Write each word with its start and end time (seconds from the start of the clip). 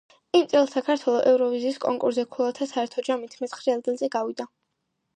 იმ 0.37 0.45
წელს 0.53 0.71
საქართველო 0.77 1.19
ევროვიზიის 1.33 1.77
კონკურსზე 1.85 2.27
ქულათა 2.39 2.71
საერთო 2.75 3.07
ჯამით 3.13 3.39
მეცხრე 3.45 3.79
ადგილზე 3.79 4.15
გავიდა. 4.21 4.53